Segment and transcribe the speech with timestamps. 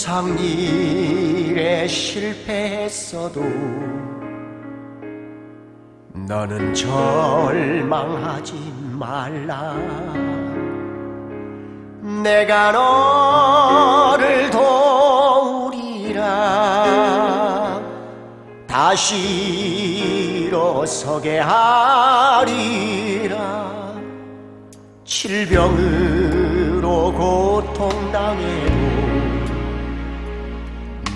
[0.00, 3.42] 세상 일에 실패했어도
[6.26, 8.54] 너는 절망하지
[8.92, 9.74] 말라.
[12.22, 12.72] 내가
[14.16, 16.24] 너를 도우리라.
[18.66, 19.18] 다시
[20.46, 22.80] 일어서게 하리라.
[25.04, 26.32] 질병으로
[27.76, 29.09] 고통당해도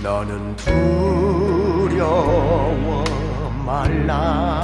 [0.04, 1.94] 너는 두려워
[3.64, 4.62] 말라.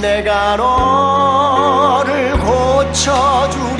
[0.00, 3.74] 내가 너를 고쳐주리라.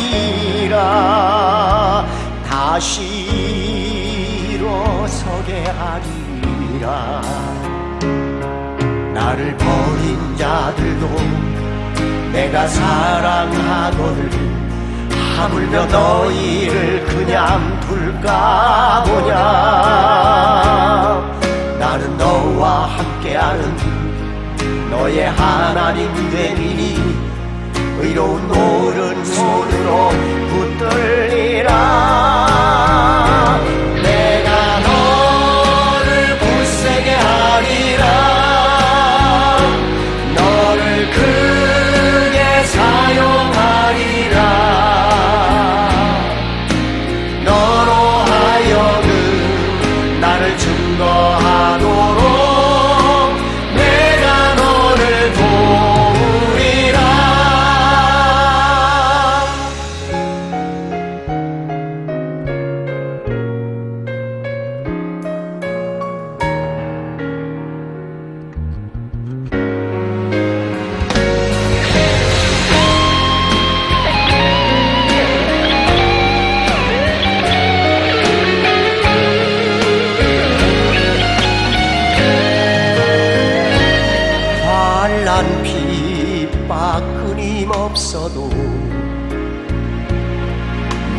[2.51, 3.01] 다시
[4.51, 7.23] 일어서게 하리라.
[9.15, 11.07] 나를 버린 자들도
[12.33, 14.53] 내가 사랑하거든.
[15.37, 18.82] 하물며 너희를 그냥 둘까
[25.83, 26.32] 하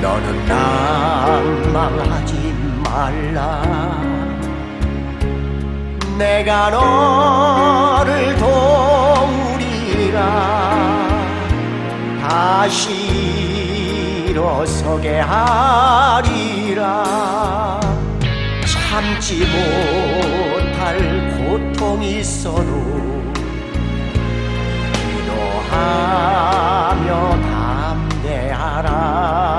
[0.03, 0.45] 너는
[1.71, 2.53] 낭망하지
[2.83, 4.01] 말라.
[6.17, 10.17] 내가 너를 도우리라.
[12.21, 12.91] 다시
[14.27, 17.05] 일어서게 하리라.
[18.65, 20.97] 참지 못할
[21.37, 23.23] 고통이 있어도
[25.71, 27.07] 기도하며
[28.27, 29.52] 담대하라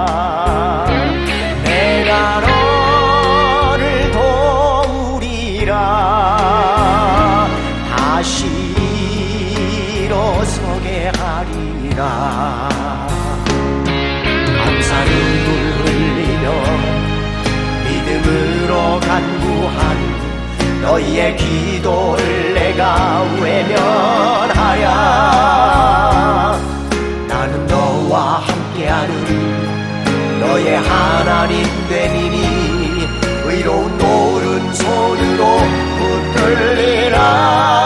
[20.94, 24.86] 너희의 기도를 내가 외면하랴.
[27.26, 33.08] 나는 너와 함께하는 너의 하나님 되니니
[33.44, 35.58] 의로운 오른손으로
[35.98, 37.83] 붙들리라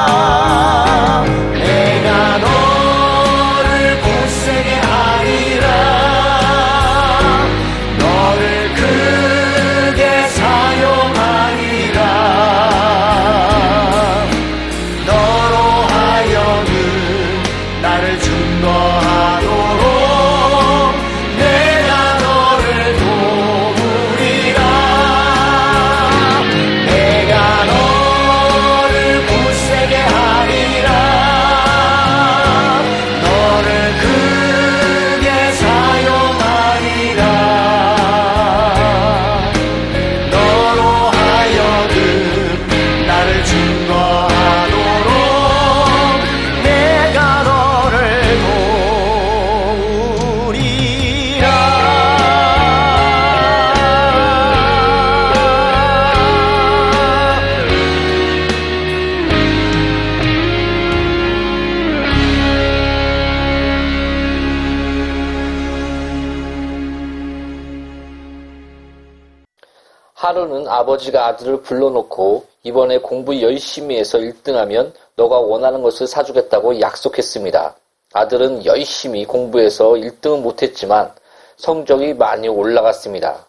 [70.98, 77.74] 아버지가 아들을 불러놓고 이번에 공부 열심히 해서 1등하면 너가 원하는 것을 사주겠다고 약속했습니다.
[78.12, 81.12] 아들은 열심히 공부해서 1등은 못했지만
[81.56, 83.46] 성적이 많이 올라갔습니다.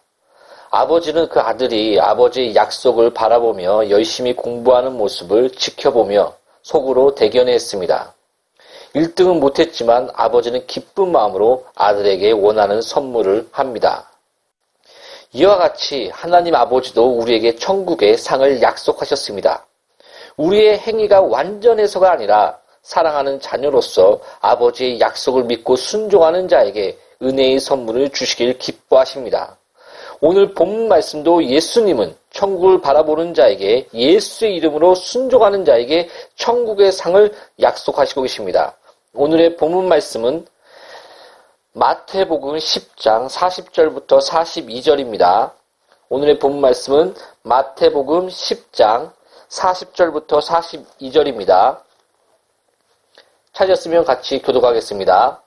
[0.70, 8.14] 아버지는 그 아들이 아버지의 약속을 바라보며 열심히 공부하는 모습을 지켜보며 속으로 대견했습니다.
[8.94, 14.09] 1등은 못했지만 아버지는 기쁜 마음으로 아들에게 원하는 선물을 합니다.
[15.32, 19.64] 이와 같이 하나님 아버지도 우리에게 천국의 상을 약속하셨습니다.
[20.36, 29.56] 우리의 행위가 완전해서가 아니라 사랑하는 자녀로서 아버지의 약속을 믿고 순종하는 자에게 은혜의 선물을 주시길 기뻐하십니다.
[30.20, 38.76] 오늘 본 말씀도 예수님은 천국을 바라보는 자에게 예수의 이름으로 순종하는 자에게 천국의 상을 약속하시고 계십니다.
[39.14, 40.46] 오늘의 본문 말씀은
[41.72, 45.52] 마태복음 10장 40절부터 42절입니다.
[46.08, 47.14] 오늘의 본문 말씀은
[47.44, 49.12] 마태복음 10장
[49.48, 51.78] 40절부터 42절입니다.
[53.52, 55.40] 찾았으면 같이 교독하겠습니다.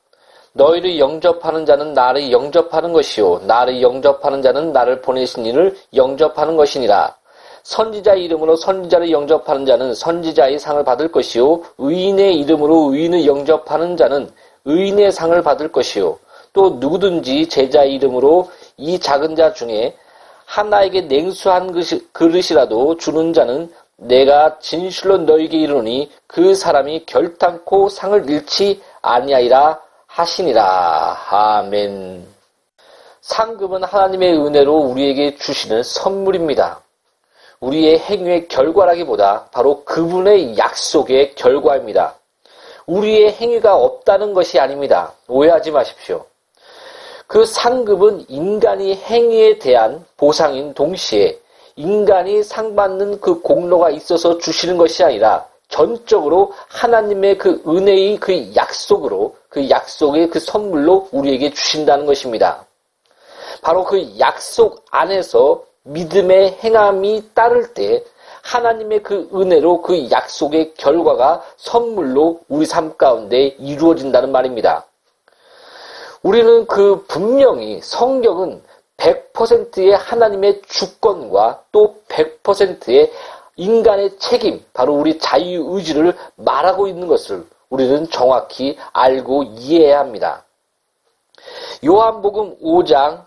[0.53, 7.17] 너희를 영접하는 자는 나를 영접하는 것이요 나를 영접하는 자는 나를 보내신 이를 영접하는 것이니라.
[7.63, 14.31] 선지자 이름으로 선지자를 영접하는 자는 선지자의 상을 받을 것이요 의인의 이름으로 의인을 영접하는 자는
[14.65, 16.19] 의인의 상을 받을 것이요
[16.53, 19.95] 또 누구든지 제자 이름으로 이 작은 자 중에
[20.45, 21.73] 하나에게 냉수한
[22.11, 31.17] 그릇이라도 주는 자는 내가 진실로 너에게 이르노니 그 사람이 결탄코 상을 잃지 아니하리라 하시니라.
[31.29, 32.27] 아멘.
[33.21, 36.81] 상급은 하나님의 은혜로 우리에게 주시는 선물입니다.
[37.61, 42.15] 우리의 행위의 결과라기보다 바로 그분의 약속의 결과입니다.
[42.85, 45.13] 우리의 행위가 없다는 것이 아닙니다.
[45.27, 46.25] 오해하지 마십시오.
[47.27, 51.39] 그 상급은 인간이 행위에 대한 보상인 동시에
[51.75, 59.67] 인간이 상받는 그 공로가 있어서 주시는 것이 아니라 전적으로 하나님의 그 은혜의 그 약속으로 그
[59.69, 62.65] 약속의 그 선물로 우리에게 주신다는 것입니다.
[63.61, 68.03] 바로 그 약속 안에서 믿음의 행함이 따를 때
[68.43, 74.85] 하나님의 그 은혜로 그 약속의 결과가 선물로 우리 삶 가운데 이루어진다는 말입니다.
[76.21, 78.61] 우리는 그 분명히 성경은
[78.97, 83.11] 100%의 하나님의 주권과 또 100%의
[83.55, 90.43] 인간의 책임, 바로 우리 자유의지를 말하고 있는 것을 우리는 정확히 알고 이해해야 합니다.
[91.83, 93.25] 요한복음 5장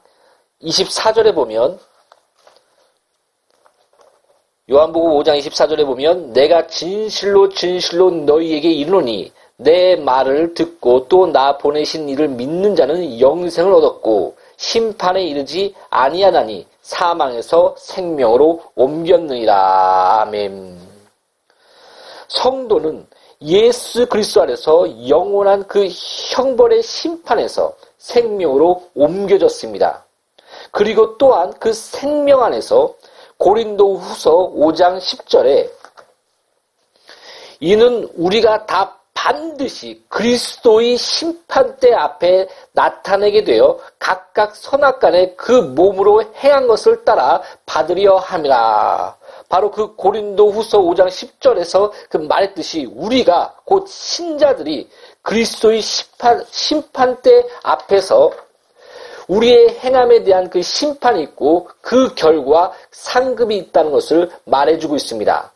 [0.63, 1.79] 24절에 보면
[4.69, 12.09] 요한복음 5장 24절에 보면 내가 진실로 진실로 너희에게 이르노니 내 말을 듣고 또 나 보내신
[12.09, 20.23] 이를 믿는 자는 영생을 얻었고 심판에 이르지 아니하나니 사망에서 생명으로 옮겼느니라.
[20.23, 20.77] 아멘.
[22.27, 23.07] 성도는
[23.43, 25.87] 예수 그리스도 안에서 영원한 그
[26.35, 30.05] 형벌의 심판에서 생명으로 옮겨졌습니다.
[30.73, 32.95] 그리고 또한 그 생명 안에서
[33.39, 35.71] 고린도 후서 5장 10절에
[37.61, 47.05] 이는 우리가 다 반드시 그리스도의 심판대 앞에 나타내게 되어 각각 선악간에 그 몸으로 행한 것을
[47.05, 49.17] 따라 받으려 함이라.
[49.49, 54.89] 바로 그 고린도 후서 5장 10절에서 그 말했듯이 우리가 곧 신자들이
[55.23, 58.31] 그리스도의 심판, 심판대 앞에서
[59.29, 65.53] 우리의 행함에 대한 그 심판이 있고 그 결과 상급이 있다는 것을 말해주고 있습니다.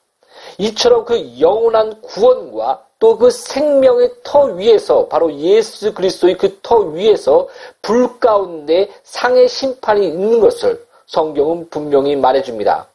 [0.59, 7.49] 이처럼 그 영원한 구원과 또 그 생명의 터 위에서 바로 예수 그리스도의 그 터 위에서
[7.81, 12.87] 불 가운데 상의 심판이 있는 것을 성경은 분명히 말해줍니다.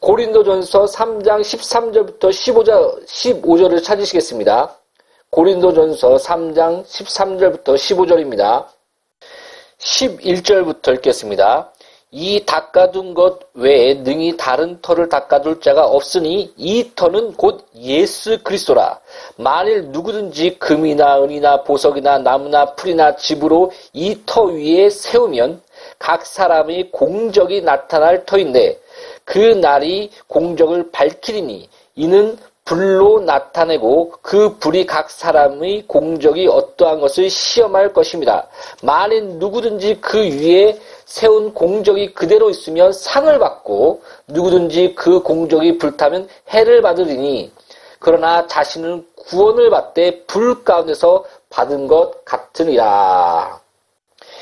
[0.00, 4.74] 고린도전서 3장 13절부터 15절, 15절을 찾으시겠습니다.
[5.30, 8.64] 고린도전서 3장 13절부터 15절입니다.
[9.78, 11.72] 11절부터 읽겠습니다.
[12.12, 19.00] 이 닦아둔 것 외에 능히 다른 터를 닦아둘 자가 없으니 이 터는 곧 예수 그리스도라.
[19.36, 25.60] 만일 누구든지 금이나 은이나 보석이나 나무나 풀이나 집으로 이 터 위에 세우면
[25.98, 28.80] 각 사람의 공적이 나타날 터인데
[29.24, 37.92] 그 날이 공적을 밝히리니 이는 불로 나타내고 그 불이 각 사람의 공적이 어떠한 것을 시험할
[37.92, 38.48] 것입니다.
[38.82, 46.82] 만일 누구든지 그 위에 세운 공적이 그대로 있으면 상을 받고 누구든지 그 공적이 불타면 해를
[46.82, 47.52] 받으리니
[48.00, 53.60] 그러나 자신은 구원을 받되 불 가운데서 받은 것 같으니라.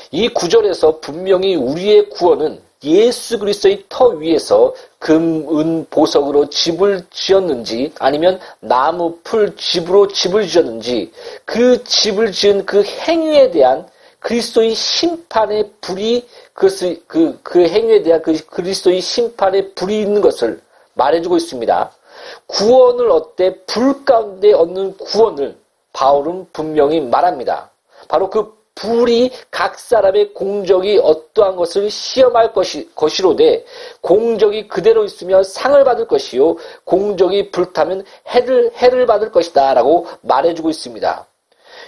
[0.09, 8.39] 이 구절에서 분명히 우리의 구원은 예수 그리스도의 터 위에서 금, 은, 보석으로 집을 지었는지 아니면
[8.59, 11.11] 나무, 풀, 집으로 집을 지었는지
[11.43, 13.87] 그 집을 지은 그 행위에 대한
[14.19, 20.61] 그리스도의 심판의 불이 그것을 그, 그 행위에 대한 그 그리스도의 심판의 불이 있는 것을
[20.93, 21.91] 말해주고 있습니다.
[22.47, 25.57] 구원을 얻되 불 가운데 얻는 구원을
[25.93, 27.69] 바울은 분명히 말합니다.
[28.07, 33.65] 바로 그 불이 각 사람의 공적이 어떠한 것을 시험할 것이, 것이로되
[34.01, 41.25] 공적이 그대로 있으면 상을 받을 것이요 공적이 불타면 해를 해를 받을 것이다 라고 말해주고 있습니다.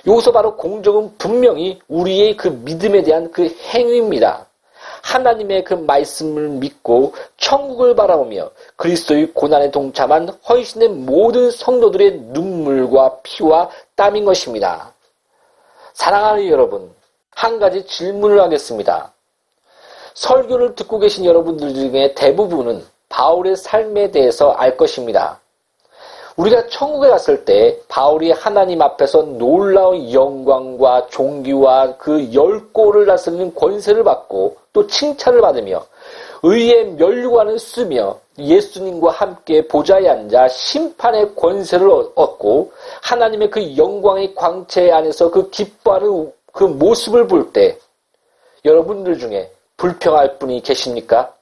[0.07, 4.45] 여기서 바로 공적은 분명히 우리의 그 믿음에 대한 그 행위입니다.
[5.03, 14.25] 하나님의 그 말씀을 믿고 천국을 바라보며 그리스도의 고난에 동참한 헌신의 모든 성도들의 눈물과 피와 땀인
[14.25, 14.93] 것입니다.
[15.97, 16.91] 사랑하는 여러분,
[17.31, 19.11] 한 가지 질문을 하겠습니다.
[20.13, 25.39] 설교를 듣고 계신 여러분들 중에 대부분은 바울의 삶에 대해서 알 것입니다.
[26.35, 34.55] 우리가 천국에 갔을 때 바울이 하나님 앞에서 놀라운 영광과 종기와 그 열골을 다스리는 권세를 받고
[34.73, 35.83] 또 칭찬을 받으며
[36.43, 45.31] 의의 멸류관을 쓰며 예수님과 함께 보좌에 앉아 심판의 권세를 얻고 하나님의 그 영광의 광채 안에서
[45.31, 47.77] 그 기뻐하는 그 모습을 볼 때
[48.65, 51.33] 여러분들 중에 불평할 분이 계십니까?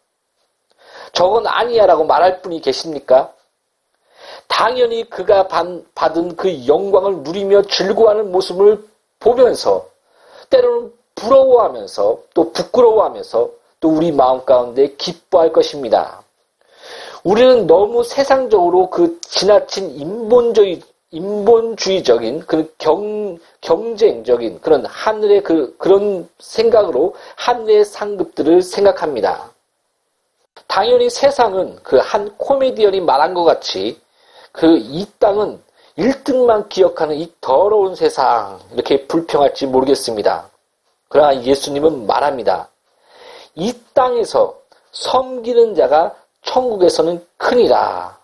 [1.14, 3.32] 저건 아니야 라고 말할 분이 계십니까?
[4.48, 8.86] 당연히 그가 받은 그 영광을 누리며 즐거워하는 모습을
[9.20, 9.88] 보면서
[10.50, 13.50] 때로는 부러워하면서 또 부끄러워하면서
[13.86, 16.24] 또 우리 마음 가운데 기뻐할 것입니다.
[17.24, 27.14] 우리는 너무 세상적으로 그 지나친 인본주의, 인본주의적인 그 경, 경쟁적인 그런 하늘의 그, 그런 생각으로
[27.36, 29.52] 하늘의 상급들을 생각합니다.
[30.66, 34.02] 당연히 세상은 그 한 코미디언이 말한 것 같이
[34.52, 35.62] 그 이 땅은
[36.00, 40.50] 1등만 기억하는 이 더러운 세상 이렇게 불평할지 모르겠습니다.
[41.08, 42.68] 그러나 예수님은 말합니다.
[43.56, 44.58] 이 땅에서
[44.92, 48.18] 섬기는 자가 천국에서는 크니라.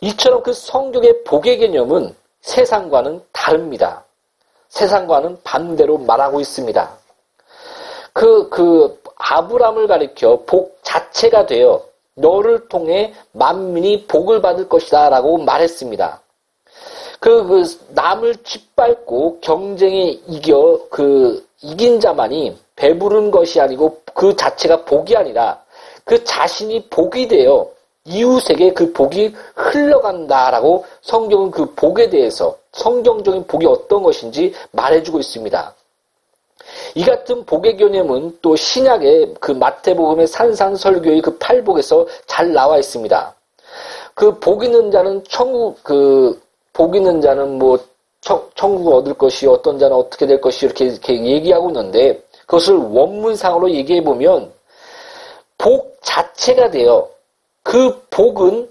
[0.00, 4.04] 이처럼 그 성경의 복의 개념은 세상과는 다릅니다.
[4.68, 6.90] 세상과는 반대로 말하고 있습니다.
[8.12, 11.82] 그, 그, 아브람을 가리켜 복 자체가 되어
[12.14, 16.20] 너를 통해 만민이 복을 받을 것이다 라고 말했습니다.
[17.20, 25.14] 그, 그, 남을 짓밟고 경쟁에 이겨, 그, 이긴 자만이 배부른 것이 아니고 그 자체가 복이
[25.14, 25.62] 아니라
[26.04, 27.68] 그 자신이 복이 되어
[28.04, 35.74] 이웃에게 그 복이 흘러간다라고 성경은 그 복에 대해서 성경적인 복이 어떤 것인지 말해주고 있습니다.
[36.94, 43.34] 이 같은 복의 개념은 또 신약의 그 마태복음의 산상설교의 그 팔복에서 잘 나와 있습니다.
[44.14, 46.40] 그 복 있는 자는 천국 그
[46.76, 47.78] 복 있는 자는 뭐
[48.20, 53.70] 천, 천국을 얻을 것이 어떤 자는 어떻게 될 것이 이렇게, 이렇게 얘기하고 있는데 그것을 원문상으로
[53.70, 54.52] 얘기해 보면
[55.58, 57.08] 복 자체가 되어
[57.62, 58.70] 그 복은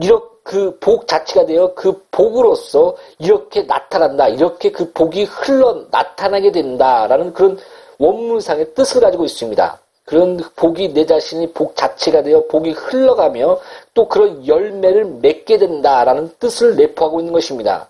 [0.00, 4.28] 이렇게 그 복 자체가 되어 그 복으로서 이렇게 나타난다.
[4.28, 7.58] 이렇게 그 복이 흘러 나타나게 된다라는 그런
[7.98, 9.78] 원문상의 뜻을 가지고 있습니다.
[10.04, 13.58] 그런 복이 내 자신이 복 자체가 되어 복이 흘러가며
[13.94, 17.88] 또 그런 열매를 맺게 된다라는 뜻을 내포하고 있는 것입니다.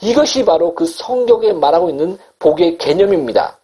[0.00, 3.58] 이것이 바로 그 성경에 말하고 있는 복의 개념입니다.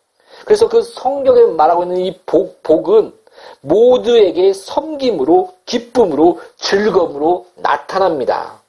[0.45, 3.13] 그래서 그 성경에 말하고 있는 이 복, 복은
[3.61, 8.61] 모두에게 섬김으로, 기쁨으로, 즐거움으로 나타납니다.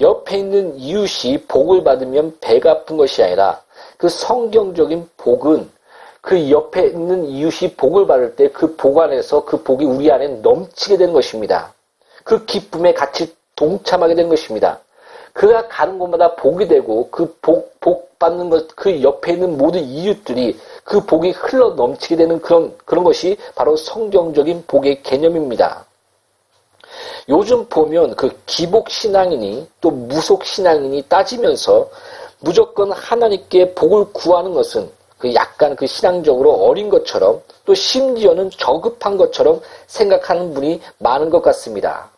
[0.00, 3.60] 옆에 있는 이웃이 복을 받으면 배가 아픈 것이 아니라
[3.98, 5.70] 그 성경적인 복은
[6.22, 10.96] 그 옆에 있는 이웃이 복을 받을 때 그 복 안에서 그 복이 우리 안에 넘치게
[10.96, 11.72] 되는 것입니다.
[12.24, 14.78] 그 기쁨에 같이 동참하게 되는 것입니다.
[15.32, 20.58] 그가 가는 곳마다 복이 되고 그 복, 복 받는 것, 그 옆에 있는 모든 이웃들이
[20.84, 25.84] 그 복이 흘러 넘치게 되는 그런, 그런 것이 바로 성경적인 복의 개념입니다.
[27.28, 31.88] 요즘 보면 그 기복신앙인이 또 무속신앙인이 따지면서
[32.40, 39.60] 무조건 하나님께 복을 구하는 것은 그 약간 그 신앙적으로 어린 것처럼 또 심지어는 저급한 것처럼
[39.86, 42.10] 생각하는 분이 많은 것 같습니다.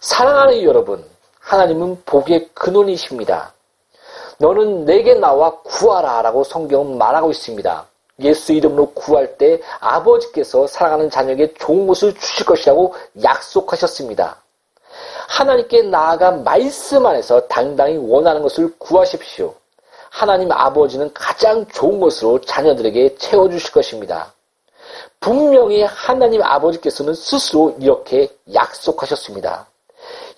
[0.00, 1.04] 사랑하는 여러분,
[1.50, 3.52] 하나님은 복의 근원이십니다.
[4.38, 7.86] 너는 내게 나와 구하라 라고 성경은 말하고 있습니다.
[8.20, 14.36] 예수 이름으로 구할 때 아버지께서 사랑하는 자녀에게 좋은 것을 주실 것이라고 약속하셨습니다.
[15.26, 19.52] 하나님께 나아가 말씀 안에서 당당히 원하는 것을 구하십시오.
[20.08, 24.32] 하나님 아버지는 가장 좋은 것으로 자녀들에게 채워주실 것입니다.
[25.18, 29.66] 분명히 하나님 아버지께서는 스스로 이렇게 약속하셨습니다.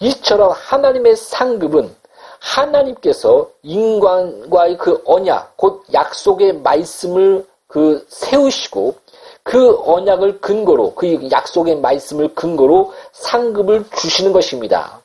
[0.03, 1.95] 이처럼 하나님의 상급은
[2.41, 8.97] 하나님께서 인간과의 그 언약, 곧 약속의 말씀을 그 세우시고
[9.45, 15.01] 그 언약을 근거로, 그 약속의 말씀을 근거로 상급을 주시는 것입니다.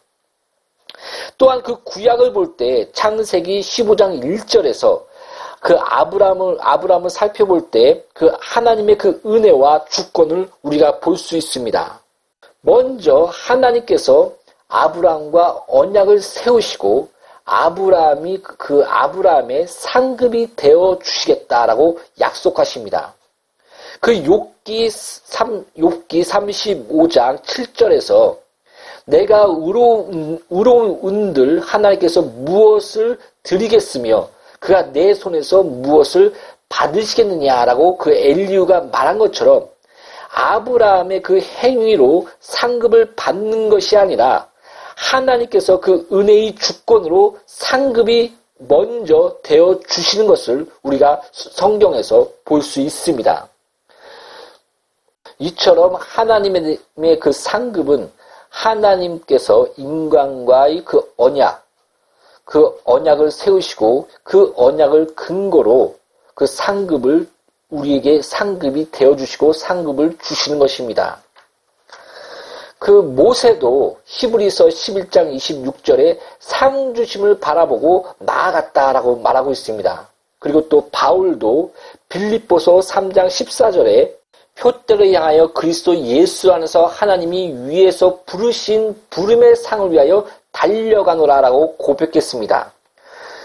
[1.38, 5.04] 또한 그 구약을 볼 때 창세기 15장 1절에서
[5.62, 12.00] 그 아브라함을 아브라함을 살펴볼 때 그 하나님의 그 은혜와 주권을 우리가 볼 수 있습니다.
[12.62, 14.32] 먼저 하나님께서
[14.68, 17.10] 아브라함과 언약을 세우시고
[17.46, 23.14] 아브라함이 그 아브라함의 상급이 되어 주시겠다라고 약속하십니다.
[24.02, 28.38] 그 욥기 3 욥기 35장 7절에서
[29.06, 36.34] 내가 의로운, 의로운들 하나님께서 무엇을 드리겠으며 그가 내 손에서 무엇을
[36.68, 39.70] 받으시겠느냐라고 그 엘리우가 말한 것처럼
[40.34, 44.50] 아브라함의 그 행위로 상급을 받는 것이 아니라
[44.98, 53.48] 하나님께서 그 은혜의 주권으로 상급이 먼저 되어 주시는 것을 우리가 성경에서 볼 수 있습니다.
[55.40, 56.80] 이처럼 하나님의
[57.20, 58.12] 그 상급은
[58.50, 61.64] 하나님께서 인간과의 그 언약,
[62.44, 65.96] 그 언약을 세우시고 그 언약을 근거로
[66.34, 67.30] 그 상급을
[67.70, 71.22] 우리에게 상급이 되어주시고 상급을 주시는 것입니다.
[72.80, 80.10] 그 모세도 히브리서 11장 26절에 상 주심을 바라보고 나아갔다라고 말하고 있습니다.
[80.40, 81.74] 그리고 또 바울도
[82.10, 84.16] 빌립보서 3장 14절에
[84.56, 92.72] 표대를 향하여 그리스도 예수 안에서 하나님이 위에서 부르신 부름의 상을 위하여 달려가노라라고 고백했습니다.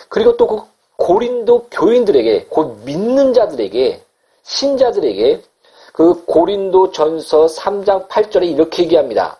[0.08, 0.72] 그리고 또 그
[1.02, 4.00] 고린도 교인들에게 곧 믿는 자들에게
[4.44, 5.42] 신자들에게
[5.92, 9.38] 그 고린도 전서 3장 8절에 이렇게 얘기합니다.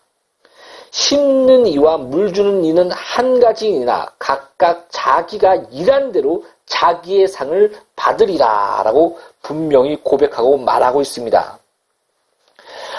[0.91, 9.19] 심는 이와 물 주는 이는 한 가지이나 각각 자기가 일한 대로 자기의 상을 받으리라 라고
[9.41, 11.59] 분명히 고백하고 말하고 있습니다.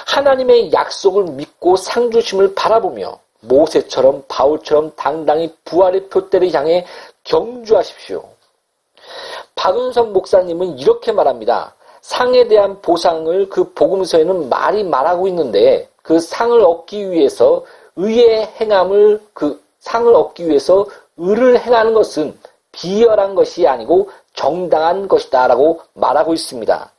[0.07, 6.85] 하나님의 약속을 믿고 상주심을 바라보며 모세처럼 바울처럼 당당히 부활의 표대를 향해
[7.23, 8.23] 경주하십시오.
[9.55, 11.75] 박은성 목사님은 이렇게 말합니다.
[12.03, 17.63] 상에 대한 보상을 그 복음서에는 말이 말하고 있는데 그 상을 얻기 위해서
[17.95, 20.85] 의의 행함을 그 상을 얻기 위해서
[21.15, 22.37] 의를 행하는 것은
[22.73, 26.91] 비열한 것이 아니고 정당한 것이다라고 말하고 있습니다.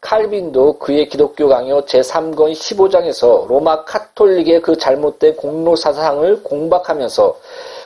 [0.00, 7.38] 칼빈도 그의 기독교 강요 제3권 15장에서 로마 카톨릭의 그 잘못된 공로 사상을 공박하면서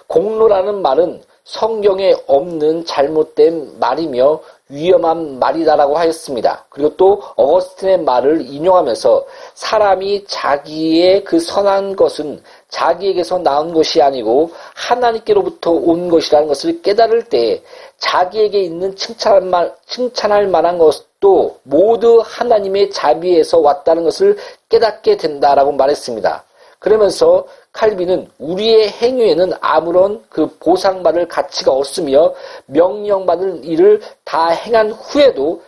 [0.07, 6.64] 공로라는 말은 성경에 없는 잘못된 말이며 위험한 말이다라고 하였습니다.
[6.70, 15.72] 그리고 또 어거스틴의 말을 인용하면서 사람이 자기의 그 선한 것은 자기에게서 나온 것이 아니고 하나님께로부터
[15.72, 17.62] 온 것이라는 것을 깨달을 때
[17.98, 24.37] 자기에게 있는 칭찬할, 말, 칭찬할 만한 것도 모두 하나님의 자비에서 왔다는 것을
[24.68, 26.44] 깨닫게 된다라고 말했습니다.
[26.78, 32.35] 그러면서 칼빈은 우리의 행위에는 아무런 그 보상받을 가치가 없으며
[32.66, 35.62] 명령받을 일을 다 행한 후에도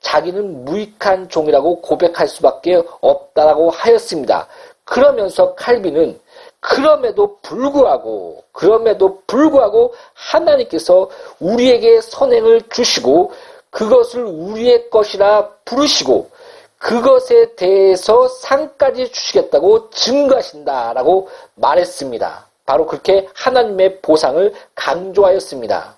[0.00, 4.46] 자기는 무익한 종이라고 고백할 수밖에 없다라고 하였습니다.
[4.84, 6.18] 그러면서 칼빈은
[6.60, 11.08] 그럼에도 불구하고 그럼에도 불구하고 하나님께서
[11.40, 13.32] 우리에게 선행을 주시고
[13.70, 16.30] 그것을 우리의 것이라 부르시고
[16.78, 22.46] 그것에 대해서 상까지 주시겠다고 증거하신다라고 말했습니다.
[22.66, 25.96] 바로 그렇게 하나님의 보상을 강조하였습니다.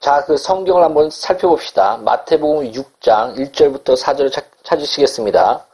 [0.00, 1.98] 자, 그 성경을 한번 살펴봅시다.
[1.98, 5.64] 마태복음 6장 1절부터 4절을 찾으시겠습니다.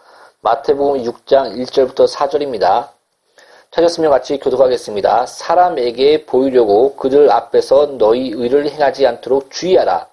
[0.40, 2.88] 마태복음 6장 1절부터 4절입니다.
[3.70, 5.26] 찾았으면 같이 교독하겠습니다.
[5.26, 10.06] 사람에게 보이려고 그들 앞에서 너희 의를 행하지 않도록 주의하라.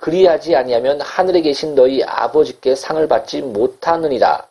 [0.00, 4.42] 그리하지 아니하면 하늘에 계신 너희 아버지께 상을 받지 못하느니라.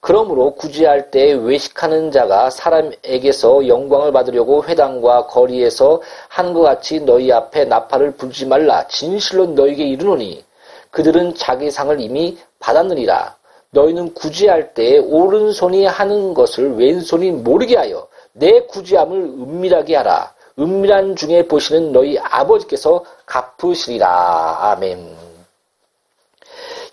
[0.00, 7.64] 그러므로 구제할 때 외식하는 자가 사람에게서 영광을 받으려고 회당과 거리에서 한 것 같이 너희 앞에
[7.64, 8.86] 나팔을 불지 말라.
[8.88, 10.44] 진실로 너희에게 이르노니
[10.90, 13.34] 그들은 자기 상을 이미 받았느니라.
[13.70, 20.34] 너희는 구제할 때 오른손이 하는 것을 왼손이 모르게 하여 내 구제함을 은밀하게 하라.
[20.62, 24.58] 은밀한 중에 보시는 너희 아버지께서 갚으시리라.
[24.60, 25.16] 아멘.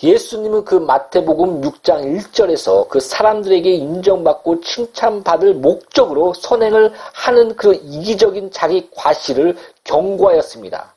[0.01, 8.89] 예수님은 그 마태복음 6장 1절에서 그 사람들에게 인정받고 칭찬받을 목적으로 선행을 하는 그 이기적인 자기
[8.95, 10.93] 과실을 경고하였습니다.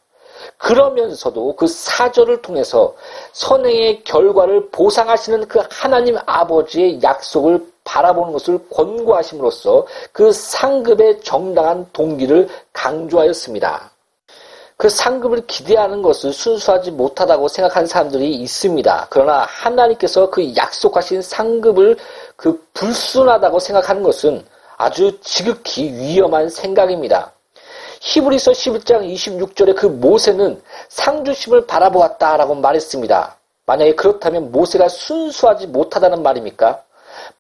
[0.56, 2.94] 그러면서도 그 사절을 통해서
[3.32, 13.90] 선행의 결과를 보상하시는 그 하나님 아버지의 약속을 바라보는 것을 권고하심으로써 그 상급의 정당한 동기를 강조하였습니다.
[14.76, 19.06] 그 상급을 기대하는 것을 순수하지 못하다고 생각하는 사람들이 있습니다.
[19.10, 21.96] 그러나 하나님께서 그 약속하신 상급을
[22.34, 24.44] 그 불순하다고 생각하는 것은
[24.76, 27.30] 아주 지극히 위험한 생각입니다.
[28.00, 33.36] 히브리서 11장 26절에 그 모세는 상주심을 바라보았다라고 말했습니다.
[33.66, 36.82] 만약에 그렇다면 모세가 순수하지 못하다는 말입니까?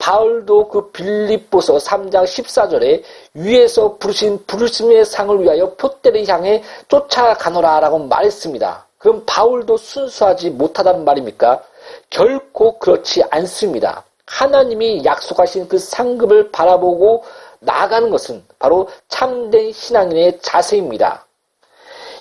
[0.02, 8.84] 바울도 그 빌립보서 3장 14절에 위에서 부르신 부르심의 상을 위하여 표대를 향해 쫓아가노라라고 말했습니다.
[8.98, 11.62] 그럼 바울도 순수하지 못하다는 말입니까?
[12.10, 14.02] 결코 그렇지 않습니다.
[14.26, 17.22] 하나님이 약속하신 그 상급을 바라보고
[17.60, 21.24] 나아가는 것은 바로 참된 신앙인의 자세입니다.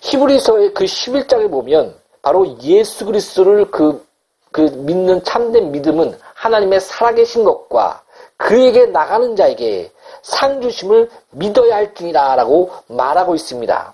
[0.03, 4.05] 히브리서의 그 11장에 보면 바로 예수 그리스도를 그,
[4.51, 8.01] 그 믿는 참된 믿음은 하나님의 살아계신 것과
[8.35, 9.91] 그에게 나가는 자에게
[10.23, 13.93] 상 주심을 믿어야 할지니라 라고 말하고 있습니다.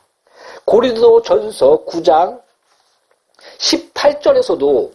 [0.64, 2.40] 고리도 전서 9장
[3.58, 4.92] 18절에서도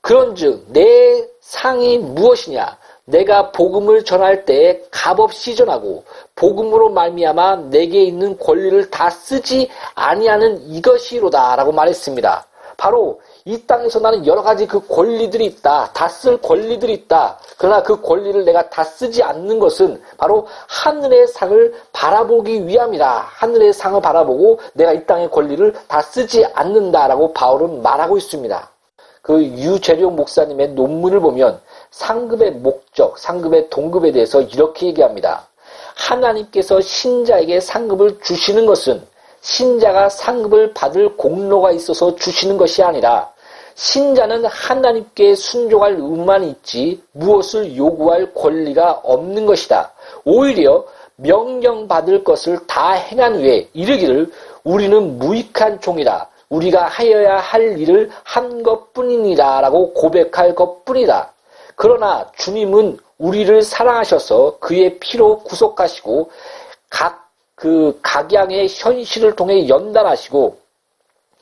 [0.00, 8.90] 그런즉 내 상이 무엇이냐 내가 복음을 전할 때 값없이 전하고 복음으로 말미암아 내게 있는 권리를
[8.90, 12.46] 다 쓰지 아니하는 이것이로다라고 말했습니다.
[12.76, 15.90] 바로 이 땅에서 나는 여러 가지 그 권리들이 있다.
[15.92, 17.38] 다 쓸 권리들이 있다.
[17.58, 23.26] 그러나 그 권리를 내가 다 쓰지 않는 것은 바로 하늘의 상을 바라보기 위함이라.
[23.28, 28.70] 하늘의 상을 바라보고 내가 이 땅의 권리를 다 쓰지 않는다라고 바울은 말하고 있습니다.
[29.22, 35.46] 그 유재룡 목사님의 논문을 보면 상급의 목적, 상급의 동급에 대해서 이렇게 얘기합니다.
[35.96, 39.02] 하나님께서 신자에게 상급을 주시는 것은
[39.40, 43.31] 신자가 상급을 받을 공로가 있어서 주시는 것이 아니라
[43.74, 49.92] 신자는 하나님께 순종할 의무만 있지 무엇을 요구할 권리가 없는 것이다.
[50.24, 50.84] 오히려
[51.16, 54.30] 명령받을 것을 다 행한 후에 이르기를
[54.64, 56.28] 우리는 무익한 종이다.
[56.48, 61.32] 우리가 하여야 할 일을 한 것뿐이니라 라고 고백할 것뿐이다.
[61.76, 66.30] 그러나 주님은 우리를 사랑하셔서 그의 피로 구속하시고
[66.90, 67.22] 각
[67.62, 70.58] 그 각양의 현실을 통해 연단하시고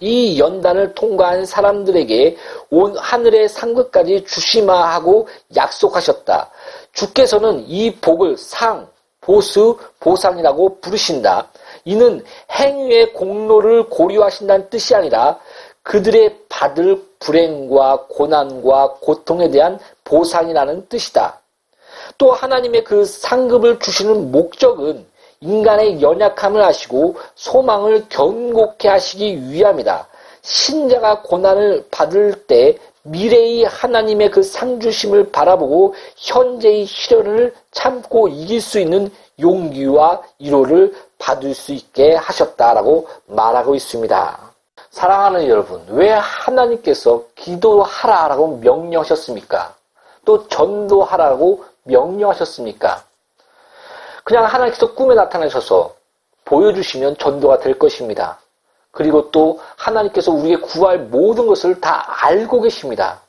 [0.00, 2.36] 이 연단을 통과한 사람들에게
[2.70, 6.50] 온 하늘의 상급까지 주시마 하고 약속하셨다.
[6.92, 8.88] 주께서는 이 복을 상,
[9.20, 11.46] 보수, 보상이라고 부르신다.
[11.84, 15.38] 이는 행위의 공로를 고려하신다는 뜻이 아니라
[15.82, 21.38] 그들의 받을 불행과 고난과 고통에 대한 보상이라는 뜻이다.
[22.18, 25.06] 또 하나님의 그 상급을 주시는 목적은
[25.42, 30.06] 인간의 연약함을 아시고 소망을 견고케 하시기 위함이다.
[30.42, 39.10] 신자가 고난을 받을 때 미래의 하나님의 그 상주심을 바라보고 현재의 시련을 참고 이길 수 있는
[39.40, 44.38] 용기와 위로를 받을 수 있게 하셨다라고 말하고 있습니다.
[44.90, 49.74] 사랑하는 여러분, 왜 하나님께서 기도하라라고 명령하셨습니까?
[50.26, 53.04] 또 전도하라고 명령하셨습니까?
[54.30, 55.92] 그냥 하나님께서 꿈에 나타나셔서
[56.44, 58.38] 보여주시면 전도가 될 것입니다.
[58.92, 63.20] 그리고 또 하나님께서 우리에게 구할 모든 것을 다 알고 계십니다.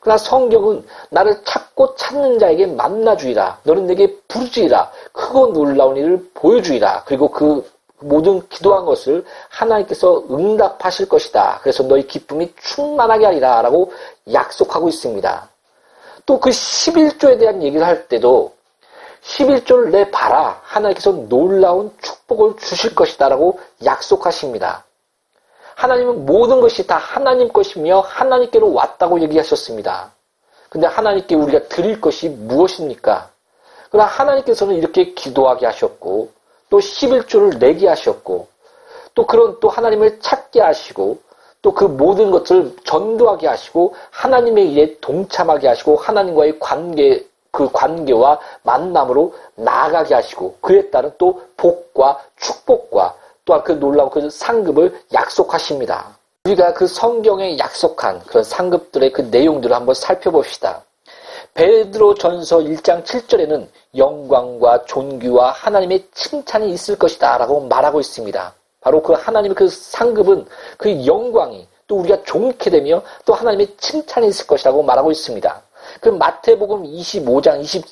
[0.00, 3.60] 그러나 성경은 나를 찾고 찾는 자에게 만나주이라.
[3.64, 4.90] 너는 내게 부르주이라.
[5.12, 7.04] 크고 놀라운 일을 보여주이라.
[7.04, 11.58] 그리고 그 모든 기도한 것을 하나님께서 응답하실 것이다.
[11.60, 13.60] 그래서 너희 기쁨이 충만하게 하리라.
[13.60, 13.92] 라고
[14.32, 15.48] 약속하고 있습니다.
[16.24, 18.55] 또 그 11조에 대한 얘기를 할 때도
[19.26, 20.60] 11조를 내봐라.
[20.62, 23.28] 하나님께서 놀라운 축복을 주실 것이다.
[23.28, 24.84] 라고 약속하십니다.
[25.74, 30.10] 하나님은 모든 것이 다 하나님 것이며 하나님께로 왔다고 얘기하셨습니다.
[30.70, 33.30] 근데 하나님께 우리가 드릴 것이 무엇입니까?
[33.90, 36.30] 그러나 하나님께서는 이렇게 기도하게 하셨고
[36.70, 38.48] 또 11조를 내게 하셨고
[39.14, 41.18] 또 그런 또 하나님을 찾게 하시고
[41.62, 47.26] 또 그 모든 것을 전도하게 하시고 하나님의 일에 동참하게 하시고 하나님과의 관계
[47.56, 53.14] 그 관계와 만남으로 나아가게 하시고 그에 따른 또 복과 축복과
[53.46, 56.14] 또한 그 놀라운 그 상급을 약속하십니다.
[56.44, 60.82] 우리가 그 성경에 약속한 그런 상급들의 그 내용들을 한번 살펴봅시다.
[61.54, 63.66] 베드로 전서 1장 7절에는
[63.96, 68.54] 영광과 존귀와 하나님의 칭찬이 있을 것이다 라고 말하고 있습니다.
[68.82, 70.44] 바로 그 하나님의 그 상급은
[70.76, 75.62] 그 영광이 또 우리가 좋게 되며 또 하나님의 칭찬이 있을 것이라고 말하고 있습니다.
[76.00, 77.84] 그 마태복음 25장 20,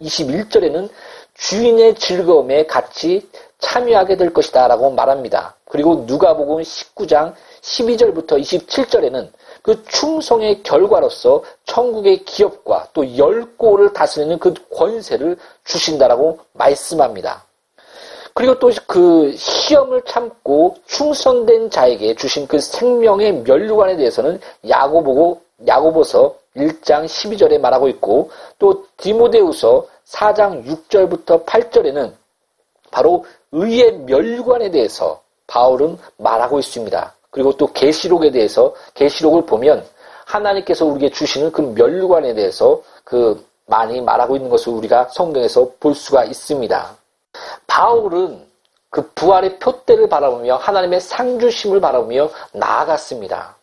[0.00, 0.88] 21절에는
[1.34, 5.54] 주인의 즐거움에 같이 참여하게 될 것이다 라고 말합니다.
[5.66, 9.28] 그리고 누가복음 19장 12절부터 27절에는
[9.62, 17.44] 그 충성의 결과로서 천국의 기업과 또 열고를 다스리는 그 권세를 주신다라고 말씀합니다.
[18.34, 24.38] 그리고 또 그 시험을 참고 충성된 자에게 주신 그 생명의 면류관에 대해서는
[24.68, 32.12] 야고보고 야고보서 1장 12절에 말하고 있고 또 디모데우서 4장 6절부터 8절에는
[32.90, 37.14] 바로 의의 멸관에 대해서 바울은 말하고 있습니다.
[37.30, 39.84] 그리고 또 계시록에 대해서 계시록을 보면
[40.24, 46.24] 하나님께서 우리에게 주시는 그 멸관에 대해서 그 많이 말하고 있는 것을 우리가 성경에서 볼 수가
[46.24, 46.96] 있습니다.
[47.66, 48.46] 바울은
[48.90, 53.56] 그 부활의 표대를 바라보며 하나님의 상주심을 바라보며 나아갔습니다.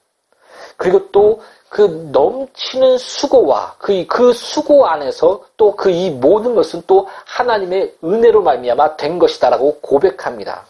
[0.78, 1.42] 그리고 또
[1.74, 1.82] 그
[2.12, 8.96] 넘치는 수고와 그, 그 수고 안에서 또 그 이 모든 것은 또 하나님의 은혜로 말미암아
[8.96, 10.68] 된 것이다라고 고백합니다.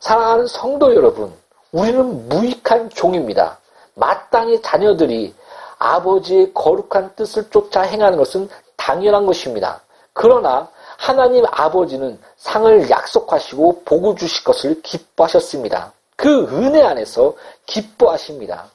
[0.00, 1.32] 사랑하는 성도 여러분,
[1.70, 3.58] 우리는 무익한 종입니다.
[3.94, 5.32] 마땅히 자녀들이
[5.78, 9.80] 아버지의 거룩한 뜻을 쫓아 행하는 것은 당연한 것입니다.
[10.12, 15.92] 그러나 하나님 아버지는 상을 약속하시고 복을 주실 것을 기뻐하셨습니다.
[16.16, 17.34] 그 은혜 안에서
[17.66, 18.66] 기뻐하십니다.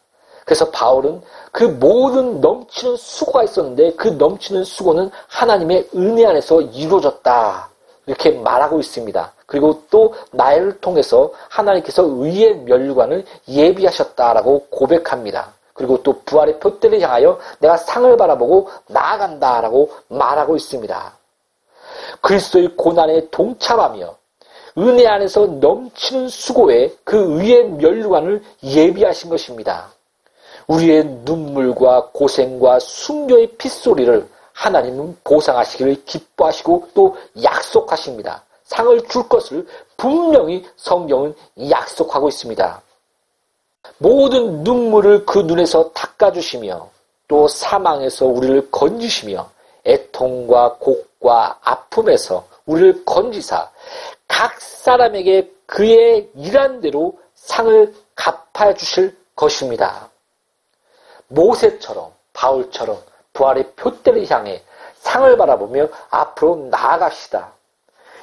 [0.46, 7.70] 그래서 바울은 그 모든 넘치는 수고가 있었는데 그 넘치는 수고는 하나님의 은혜 안에서 이루어졌다.
[8.06, 9.34] 이렇게 말하고 있습니다.
[9.48, 15.54] 그리고 또 나를 통해서 하나님께서 의의 멸관을 예비하셨다라고 고백합니다.
[15.74, 21.14] 그리고 또 부활의 표대를 향하여 내가 상을 바라보고 나아간다라고 말하고 있습니다.
[22.22, 24.16] 그리스도의 고난에 동참하며
[24.78, 29.95] 은혜 안에서 넘치는 수고에 그 의의 멸관을 예비하신 것입니다.
[30.68, 38.44] 우리의 눈물과 고생과 순교의 핏소리를 하나님은 보상하시기를 기뻐하시고 또 약속하십니다.
[38.64, 41.36] 상을 줄 것을 분명히 성경은
[41.70, 42.82] 약속하고 있습니다.
[43.98, 46.90] 모든 눈물을 그 눈에서 닦아주시며
[47.28, 49.50] 또 사망에서 우리를 건지시며
[49.86, 53.70] 애통과 곡과 아픔에서 우리를 건지사
[54.28, 60.10] 각 사람에게 그의 일한 대로 상을 갚아 주실 것입니다.
[61.28, 62.98] 모세처럼 바울처럼
[63.34, 64.62] 부활의 표대를 향해
[64.96, 67.52] 상을 바라보며 앞으로 나아갑시다.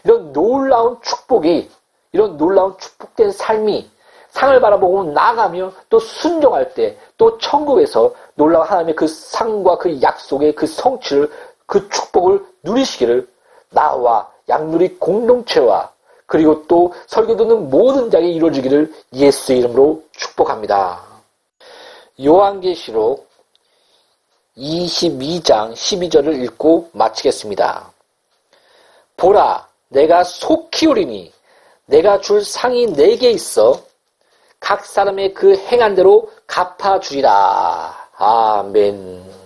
[0.05, 1.71] 이런 놀라운 축복이
[2.13, 3.91] 이런 놀라운 축복된 삶이
[4.31, 10.67] 상을 바라보고 나아가며 또 순종할 때 또 천국에서 놀라운 하나님의 그 상과 그 약속의 그
[10.67, 11.31] 성취를
[11.67, 13.29] 그 축복을 누리시기를
[13.71, 15.89] 나와 양누리 공동체와
[16.27, 21.12] 그리고 또 설교 듣는 모든 자에게 이루어지기를 예수의 이름으로 축복합니다.
[22.21, 23.31] 요한계시록
[24.57, 27.93] 22장 12절을 읽고 마치겠습니다.
[29.17, 31.33] 보라, 내가 속히 오리니
[31.87, 33.85] 내가 줄 상이 내게 있어
[34.61, 38.09] 각 사람의 그 행한 대로 갚아 주리라.
[38.17, 39.43] 아멘.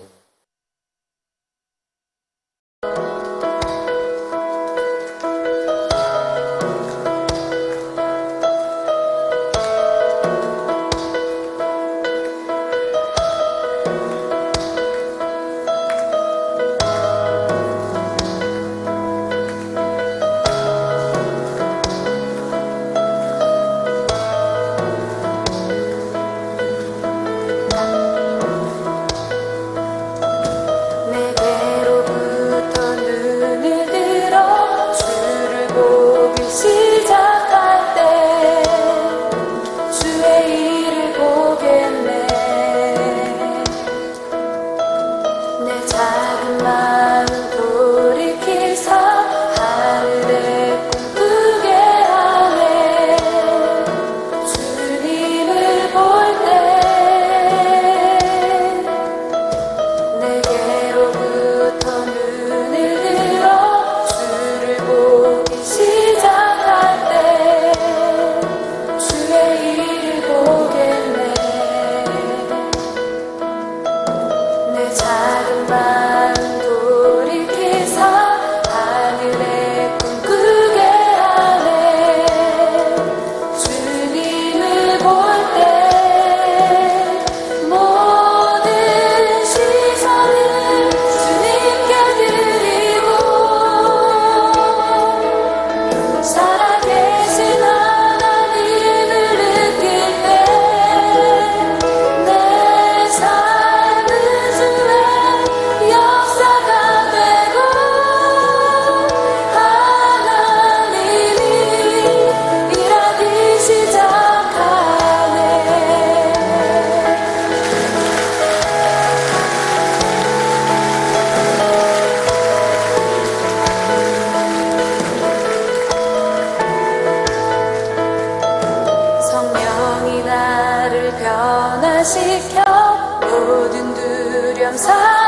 [133.47, 135.26] 모든 두려움 사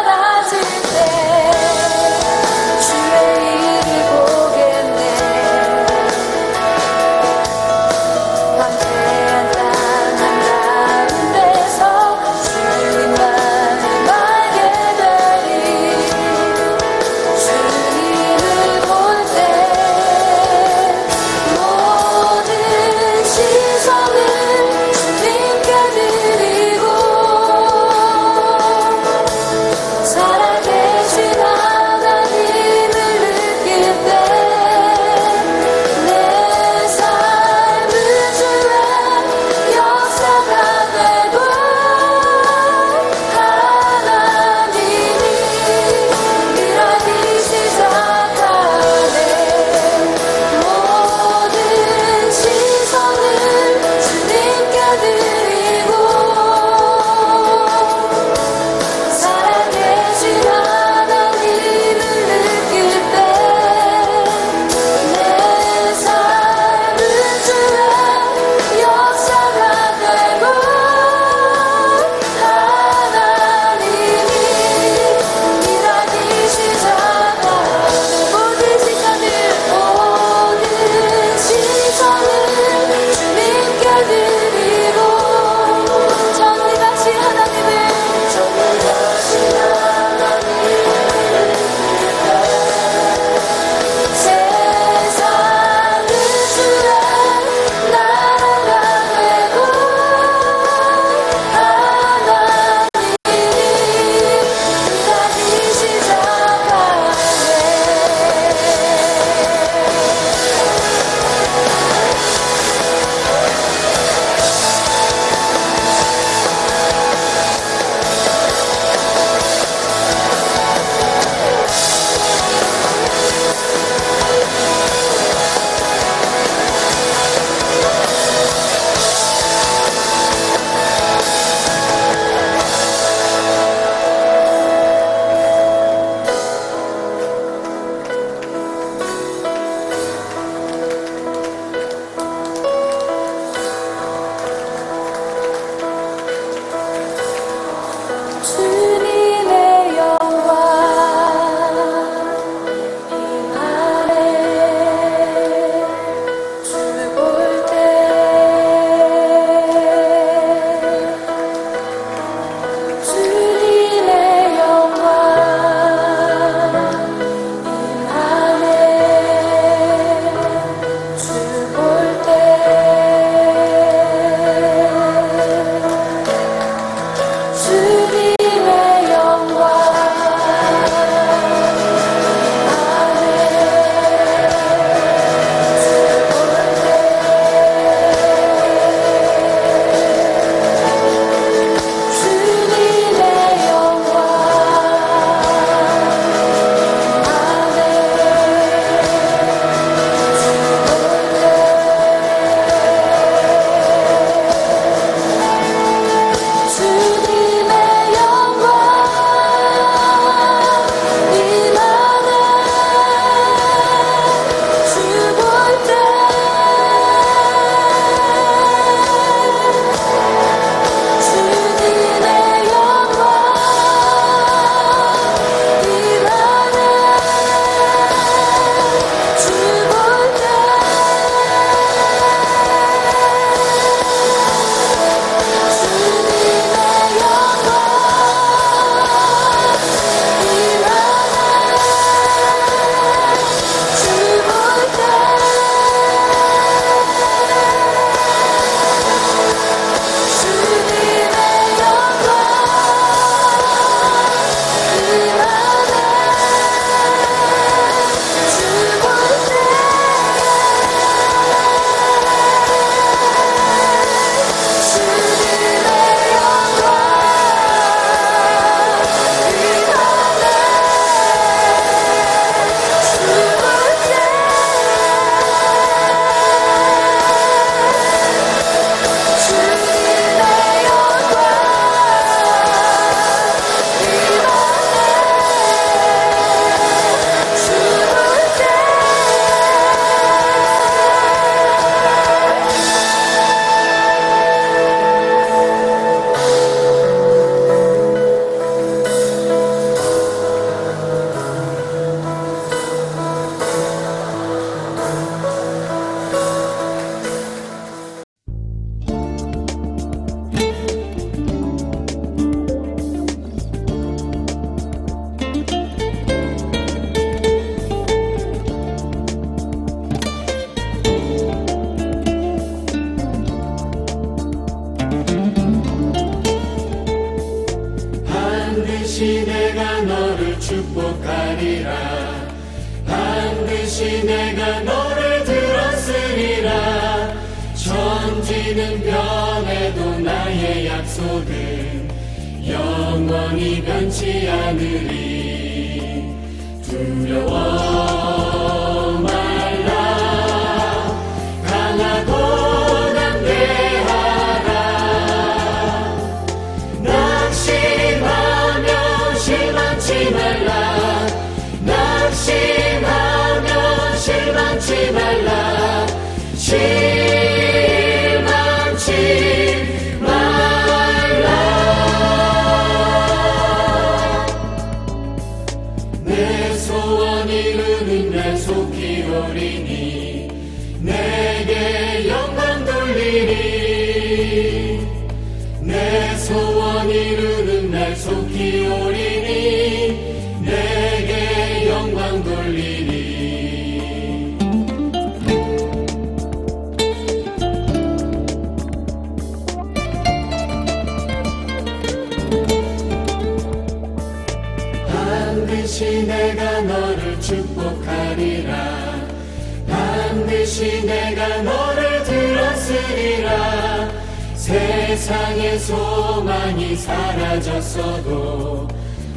[415.79, 418.89] 소망이 사라졌어도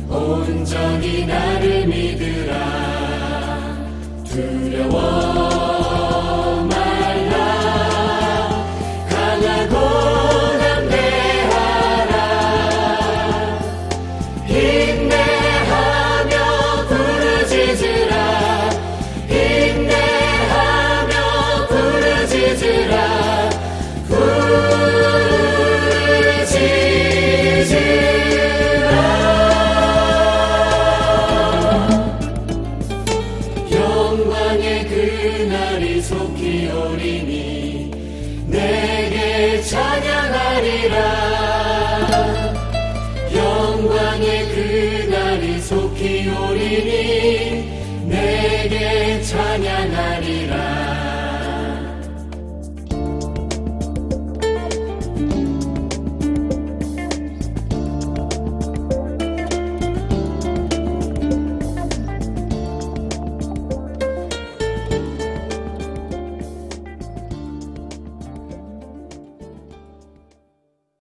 [0.10, 1.51] 온전히 나